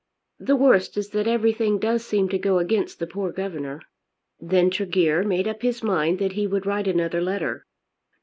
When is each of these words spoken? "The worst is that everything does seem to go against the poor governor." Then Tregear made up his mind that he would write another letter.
"The 0.39 0.55
worst 0.55 0.97
is 0.97 1.09
that 1.11 1.27
everything 1.27 1.77
does 1.77 2.03
seem 2.03 2.27
to 2.29 2.39
go 2.39 2.57
against 2.57 2.97
the 2.97 3.05
poor 3.05 3.31
governor." 3.31 3.81
Then 4.39 4.71
Tregear 4.71 5.21
made 5.23 5.47
up 5.47 5.61
his 5.61 5.83
mind 5.83 6.17
that 6.17 6.31
he 6.31 6.47
would 6.47 6.65
write 6.65 6.87
another 6.87 7.21
letter. 7.21 7.67